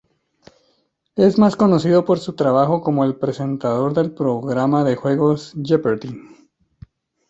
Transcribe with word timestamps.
Es 1.15 1.37
más 1.37 1.55
conocido 1.55 2.05
por 2.05 2.17
su 2.17 2.33
trabajo 2.33 2.81
como 2.81 3.05
el 3.05 3.17
presentador 3.17 3.93
del 3.93 4.11
programa 4.11 4.83
de 4.83 4.95
juegos 4.95 5.53
"Jeopardy! 5.63 6.17